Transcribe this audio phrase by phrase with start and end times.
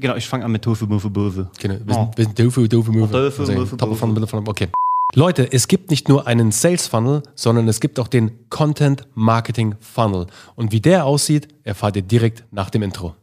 [0.00, 1.50] Genau, ich fange an mit Tofu, Mufu, Böwe.
[1.58, 3.10] Genau, wir sind, wir sind Tofu, Tofu, Move.
[3.10, 4.68] Tofu, Also, Tofu, Top of Funnel, okay.
[5.14, 9.74] Leute, es gibt nicht nur einen Sales Funnel, sondern es gibt auch den Content Marketing
[9.80, 10.26] Funnel.
[10.54, 13.16] Und wie der aussieht, erfahrt ihr direkt nach dem Intro.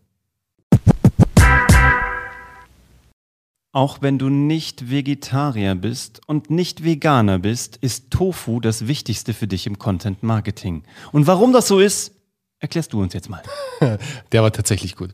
[3.71, 9.47] Auch wenn du nicht Vegetarier bist und nicht Veganer bist, ist Tofu das Wichtigste für
[9.47, 10.83] dich im Content Marketing.
[11.11, 12.13] Und warum das so ist,
[12.59, 13.43] erklärst du uns jetzt mal.
[14.31, 15.11] Der war tatsächlich gut.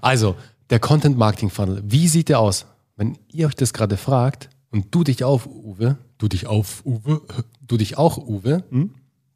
[0.00, 0.36] Also,
[0.72, 2.64] der Content Marketing Funnel, wie sieht der aus?
[2.96, 7.20] Wenn ihr euch das gerade fragt und du dich auf, Uwe, du dich auf, Uwe,
[7.60, 8.64] du dich auch, Uwe,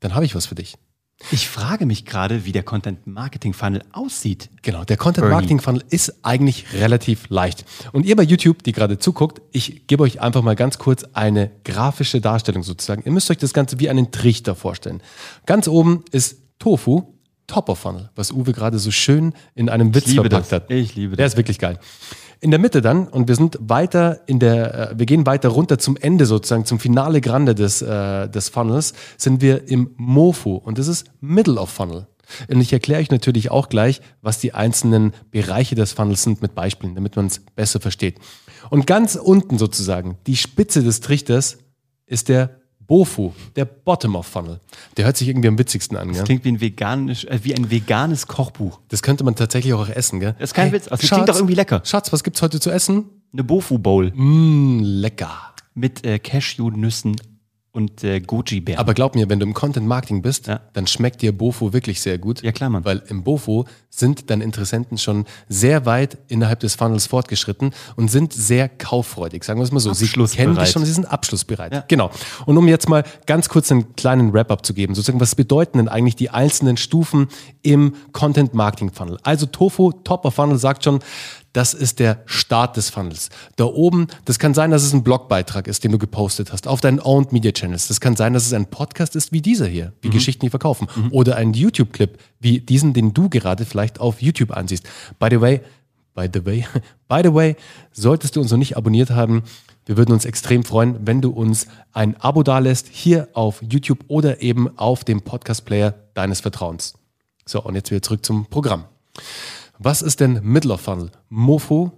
[0.00, 0.76] dann habe ich was für dich.
[1.30, 4.48] Ich frage mich gerade, wie der Content Marketing Funnel aussieht.
[4.62, 5.28] Genau, der Content.
[5.28, 7.66] Marketing Funnel ist eigentlich relativ leicht.
[7.92, 11.50] Und ihr bei YouTube, die gerade zuguckt, ich gebe euch einfach mal ganz kurz eine
[11.64, 13.02] grafische Darstellung sozusagen.
[13.04, 15.02] Ihr müsst euch das Ganze wie einen Trichter vorstellen.
[15.44, 17.14] Ganz oben ist Tofu,
[17.46, 20.52] Top of Funnel, was Uwe gerade so schön in einem Witz verpackt das.
[20.52, 20.70] hat.
[20.70, 21.34] Ich liebe Der das.
[21.34, 21.78] ist wirklich geil.
[22.40, 25.78] In der Mitte dann, und wir sind weiter in der, äh, wir gehen weiter runter
[25.78, 30.78] zum Ende sozusagen, zum Finale Grande des, äh, des Funnels, sind wir im Mofu und
[30.78, 32.06] das ist Middle of Funnel.
[32.48, 36.54] Und ich erkläre euch natürlich auch gleich, was die einzelnen Bereiche des Funnels sind mit
[36.54, 38.18] Beispielen, damit man es besser versteht.
[38.68, 41.58] Und ganz unten sozusagen, die Spitze des Trichters,
[42.06, 44.60] ist der Bofu, der Bottom of Funnel.
[44.96, 46.12] Der hört sich irgendwie am witzigsten an.
[46.12, 46.24] Gell?
[46.24, 48.80] Klingt wie ein, veganisch, äh, wie ein veganes Kochbuch.
[48.88, 50.34] Das könnte man tatsächlich auch essen, gell?
[50.38, 50.88] Das ist kein Witz.
[50.88, 51.82] Also, das klingt doch irgendwie lecker.
[51.84, 53.06] Schatz, was gibt's heute zu essen?
[53.32, 55.30] Eine Bofu Bowl Mmh, lecker.
[55.74, 57.16] mit äh, Cashew-Nüssen
[57.76, 58.80] und äh, Goji-Beeren.
[58.80, 60.60] Aber glaub mir, wenn du im Content Marketing bist, Ja.
[60.72, 62.42] dann schmeckt dir Bofo wirklich sehr gut.
[62.42, 62.84] Ja, klar, Mann.
[62.84, 68.32] Weil im Bofo sind deine Interessenten schon sehr weit innerhalb des Funnels fortgeschritten und sind
[68.32, 69.92] sehr kauffreudig, sagen wir es mal so.
[69.92, 71.72] Sie kennen dich schon, sie sind abschlussbereit.
[71.72, 71.84] Ja.
[71.86, 72.10] Genau.
[72.46, 75.88] Und um jetzt mal ganz kurz einen kleinen Wrap-up zu geben, sozusagen, was bedeuten denn
[75.88, 77.28] eigentlich die einzelnen Stufen
[77.62, 79.18] im Content Marketing Funnel?
[79.22, 81.00] Also Tofu, Top of Funnel sagt schon,
[81.56, 83.30] das ist der Start des Funnels.
[83.56, 86.82] Da oben, das kann sein, dass es ein Blogbeitrag ist, den du gepostet hast, auf
[86.82, 87.88] deinen Owned Media Channels.
[87.88, 90.86] Das kann sein, dass es ein Podcast ist wie dieser hier, wie Geschichten, die verkaufen.
[91.12, 94.86] Oder ein YouTube-Clip wie diesen, den du gerade vielleicht auf YouTube ansiehst.
[95.18, 95.62] By the way,
[96.14, 96.66] by the way,
[97.08, 97.56] by the way,
[97.90, 99.42] solltest du uns noch nicht abonniert haben,
[99.86, 104.42] wir würden uns extrem freuen, wenn du uns ein Abo dalässt, hier auf YouTube oder
[104.42, 106.94] eben auf dem Podcast-Player deines Vertrauens.
[107.46, 108.84] So, und jetzt wieder zurück zum Programm.
[109.78, 111.10] Was ist denn Middle of Funnel?
[111.28, 111.92] Mofo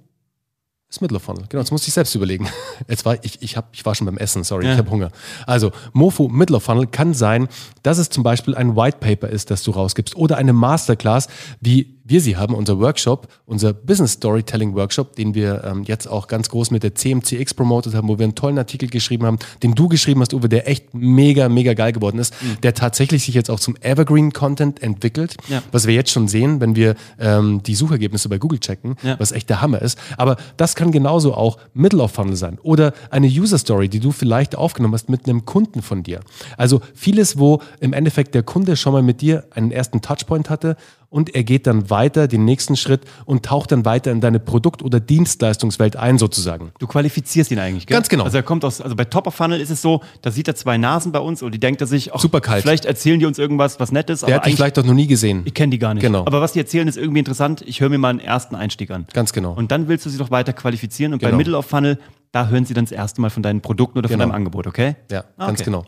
[0.90, 1.44] ist Middle of Funnel.
[1.48, 2.48] Genau, das musste ich selbst überlegen.
[2.88, 4.72] Jetzt war ich, ich, hab, ich war schon beim Essen, sorry, Ja.
[4.72, 5.10] ich habe Hunger.
[5.46, 7.46] Also, Mofo Middle of Funnel kann sein,
[7.82, 11.28] dass es zum Beispiel ein White Paper ist, das du rausgibst oder eine Masterclass,
[11.60, 16.26] wie wir sie haben, unser Workshop, unser Business Storytelling Workshop, den wir ähm, jetzt auch
[16.28, 19.74] ganz groß mit der CMCX promotet haben, wo wir einen tollen Artikel geschrieben haben, den
[19.74, 23.50] du geschrieben hast, Uwe, der echt mega, mega geil geworden ist, der tatsächlich sich jetzt
[23.50, 25.62] auch zum Evergreen Content entwickelt, Ja.
[25.72, 29.16] was wir jetzt schon sehen, wenn wir ähm, die Suchergebnisse bei Google checken, Ja.
[29.18, 29.98] was echt der Hammer ist.
[30.16, 34.12] Aber das kann genauso auch Middle of Funnel sein oder eine User Story, die du
[34.12, 36.20] vielleicht aufgenommen hast mit einem Kunden von dir.
[36.56, 40.76] Also vieles, wo im Endeffekt der Kunde schon mal mit dir einen ersten Touchpoint hatte
[41.10, 44.82] und er geht dann weiter den nächsten Schritt und taucht dann weiter in deine Produkt-
[44.82, 46.72] oder Dienstleistungswelt ein sozusagen.
[46.78, 47.96] Du qualifizierst ihn eigentlich, gell?
[47.96, 48.24] Ganz genau.
[48.24, 50.54] Also er kommt aus, also bei Top of Funnel ist es so, da sieht er
[50.54, 52.62] zwei Nasen bei uns und die denkt er sich, ach, Super kalt.
[52.62, 54.94] vielleicht erzählen die uns irgendwas, was Nettes, Der aber hat dich eigentlich, vielleicht doch noch
[54.94, 55.42] nie gesehen.
[55.46, 56.02] ich kenne die gar nicht.
[56.02, 56.26] Genau.
[56.26, 57.62] Aber was die erzählen, ist irgendwie interessant.
[57.66, 59.06] Ich höre mir mal einen ersten Einstieg an.
[59.14, 59.52] Ganz genau.
[59.54, 61.38] Und dann willst du sie doch weiter qualifizieren und bei Genau.
[61.38, 61.98] Middle of Funnel,
[62.32, 64.26] da hören sie dann das erste Mal von deinen Produkten oder von Genau.
[64.26, 64.96] deinem Angebot, okay?
[65.10, 65.70] Ja, Ah, ganz okay.
[65.70, 65.84] genau.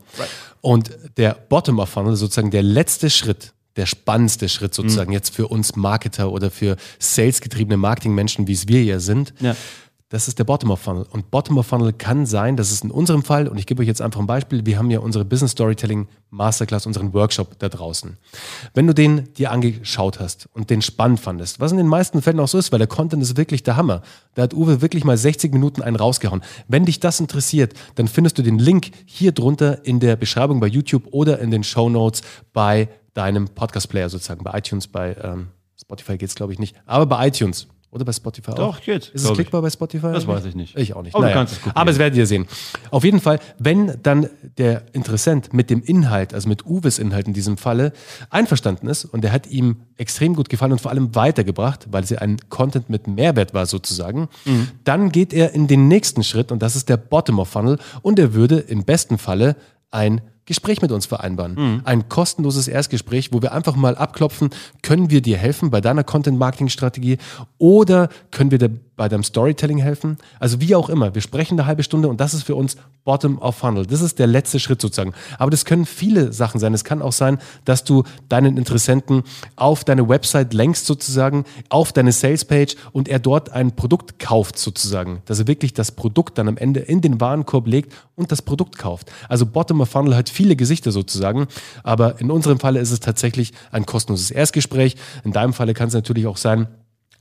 [0.62, 4.76] Und der Bottom of Funnel, sozusagen der letzte Schritt, der spannendste Schritt Mhm.
[4.82, 9.54] sozusagen jetzt für uns Marketer oder für salesgetriebene Marketingmenschen, wie es wir ja sind, Ja.
[10.08, 11.06] das ist der Bottom of Funnel.
[11.10, 13.86] Und Bottom of Funnel kann sein, das ist in unserem Fall, und ich gebe euch
[13.88, 18.16] jetzt einfach ein Beispiel, wir haben ja unsere Business Storytelling Masterclass, unseren Workshop da draußen.
[18.74, 22.40] Wenn du den dir angeschaut hast und den spannend fandest, was in den meisten Fällen
[22.40, 24.02] auch so ist, weil der Content ist wirklich der Hammer.
[24.34, 26.42] Da hat Uwe wirklich mal 60 Minuten einen rausgehauen.
[26.68, 30.66] Wenn dich das interessiert, dann findest du den Link hier drunter in der Beschreibung bei
[30.68, 32.22] YouTube oder in den Show Notes
[32.52, 35.48] bei deinem Podcast-Player sozusagen, bei iTunes, bei ähm,
[35.80, 37.66] Spotify geht es glaube ich nicht, aber bei iTunes.
[37.92, 38.54] Oder bei Spotify auch?
[38.54, 39.36] Doch, geht, Ist es glaub ich.
[39.38, 40.12] klickbar bei Spotify?
[40.12, 40.78] Das weiß ich nicht.
[40.78, 41.12] Ich auch nicht.
[41.12, 41.34] Aber du Naja.
[41.38, 41.76] kannst es kopieren.
[41.76, 42.46] Aber es werdet ihr sehen.
[42.92, 47.32] Auf jeden Fall, wenn dann der Interessent mit dem Inhalt, also mit Uwes Inhalt in
[47.32, 47.92] diesem Falle,
[48.30, 52.10] einverstanden ist und der hat ihm extrem gut gefallen und vor allem weitergebracht, weil es
[52.10, 54.68] ja ein Content mit Mehrwert war sozusagen, Mhm.
[54.84, 58.20] dann geht er in den nächsten Schritt und das ist der Bottom of Funnel und
[58.20, 59.56] er würde im besten Falle
[59.90, 61.54] ein Gespräch mit uns vereinbaren.
[61.54, 61.80] Mhm.
[61.84, 64.50] Ein kostenloses Erstgespräch, wo wir einfach mal abklopfen,
[64.82, 67.18] können wir dir helfen bei deiner Content-Marketing-Strategie
[67.58, 68.70] oder können wir dir
[69.00, 70.18] bei deinem Storytelling helfen.
[70.40, 73.38] Also wie auch immer, wir sprechen eine halbe Stunde und das ist für uns Bottom
[73.38, 73.86] of Funnel.
[73.86, 75.14] Das ist der letzte Schritt sozusagen.
[75.38, 76.74] Aber das können viele Sachen sein.
[76.74, 79.22] Es kann auch sein, dass du deinen Interessenten
[79.56, 85.22] auf deine Website lenkst sozusagen, auf deine Salespage und er dort ein Produkt kauft sozusagen.
[85.24, 88.76] Dass er wirklich das Produkt dann am Ende in den Warenkorb legt und das Produkt
[88.76, 89.10] kauft.
[89.30, 91.46] Also Bottom of Funnel hat viele Gesichter sozusagen,
[91.84, 94.96] aber in unserem Falle ist es tatsächlich ein kostenloses Erstgespräch.
[95.24, 96.68] In deinem Falle kann es natürlich auch sein,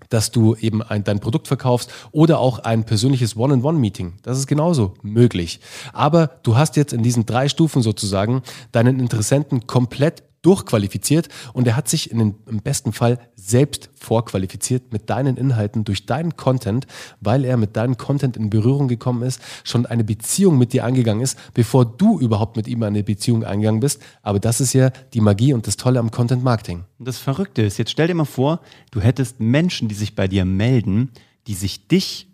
[0.09, 4.13] dass du eben ein, dein Produkt verkaufst oder auch ein persönliches One-on-One-Meeting.
[4.23, 5.59] Das ist genauso möglich.
[5.93, 8.41] Aber du hast jetzt in diesen drei Stufen sozusagen
[8.71, 14.91] deinen Interessenten komplett durchqualifiziert und er hat sich in den, im besten Fall selbst vorqualifiziert
[14.93, 16.87] mit deinen Inhalten durch deinen Content,
[17.19, 21.23] weil er mit deinem Content in Berührung gekommen ist, schon eine Beziehung mit dir eingegangen
[21.23, 24.01] ist, bevor du überhaupt mit ihm eine Beziehung eingegangen bist.
[24.21, 26.85] Aber das ist ja die Magie und das Tolle am Content Marketing.
[26.99, 28.61] Das Verrückte ist, jetzt stell dir mal vor,
[28.91, 31.11] du hättest Menschen, die sich bei dir melden,
[31.47, 32.27] die sich dich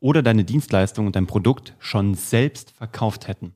[0.00, 3.54] oder deine Dienstleistung und dein Produkt schon selbst verkauft hätten.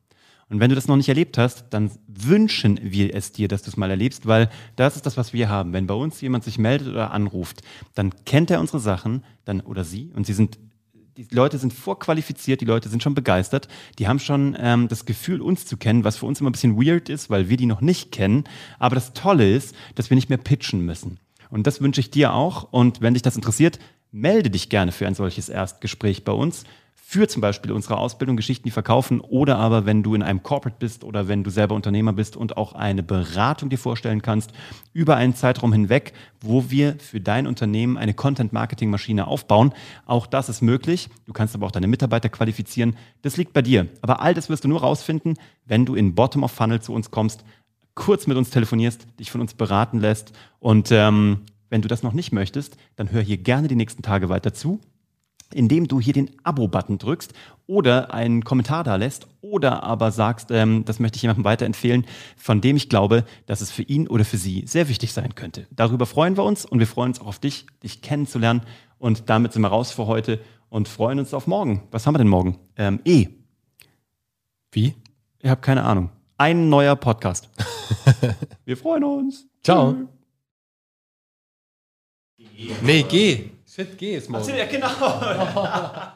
[0.48, 3.70] Und wenn du das noch nicht erlebt hast, dann wünschen wir es dir, dass du
[3.70, 5.72] es mal erlebst, weil das ist das, was wir haben.
[5.72, 7.62] Wenn bei uns jemand sich meldet oder anruft,
[7.94, 10.58] dann kennt er unsere Sachen, dann oder sie, und sie sind
[11.16, 13.68] die Leute sind vorqualifiziert, die Leute sind schon begeistert,
[14.00, 16.76] die haben schon ähm, das Gefühl, uns zu kennen, was für uns immer ein bisschen
[16.76, 18.44] weird ist, weil wir die noch nicht kennen.
[18.80, 21.20] Aber das Tolle ist, dass wir nicht mehr pitchen müssen.
[21.50, 22.72] Und das wünsche ich dir auch.
[22.72, 23.78] Und wenn dich das interessiert,
[24.10, 26.64] melde dich gerne für ein solches Erstgespräch bei uns
[27.06, 30.78] für zum Beispiel unsere Ausbildung Geschichten, die verkaufen oder aber wenn du in einem Corporate
[30.80, 34.52] bist oder wenn du selber Unternehmer bist und auch eine Beratung dir vorstellen kannst
[34.94, 39.74] über einen Zeitraum hinweg, wo wir für dein Unternehmen eine Content-Marketing-Maschine aufbauen.
[40.06, 41.10] Auch das ist möglich.
[41.26, 42.96] Du kannst aber auch deine Mitarbeiter qualifizieren.
[43.20, 43.86] Das liegt bei dir.
[44.00, 45.34] Aber all das wirst du nur rausfinden,
[45.66, 47.44] wenn du in Bottom of Funnel zu uns kommst,
[47.94, 52.12] kurz mit uns telefonierst, dich von uns beraten lässt und ähm, wenn du das noch
[52.12, 54.80] nicht möchtest, dann hör hier gerne die nächsten Tage weiter zu
[55.52, 57.32] indem du hier den Abo-Button drückst
[57.66, 62.06] oder einen Kommentar da lässt oder aber sagst, ähm, das möchte ich jemandem weiterempfehlen,
[62.36, 65.66] von dem ich glaube, dass es für ihn oder für sie sehr wichtig sein könnte.
[65.70, 68.62] Darüber freuen wir uns und wir freuen uns auch auf dich, dich kennenzulernen.
[68.98, 71.82] Und damit sind wir raus für heute und freuen uns auf morgen.
[71.90, 72.58] Was haben wir denn morgen?
[72.76, 73.28] Ähm, e.
[74.72, 74.94] Wie?
[75.40, 76.10] Ich habe keine Ahnung.
[76.36, 77.48] Ein neuer Podcast.
[78.64, 79.46] wir freuen uns.
[79.62, 79.94] Ciao.
[82.82, 83.53] Nee, geh.
[83.74, 84.40] Shit, geh jetzt mal.
[84.50, 84.88] ja, genau.